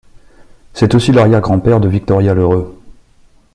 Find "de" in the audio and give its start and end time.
1.79-1.87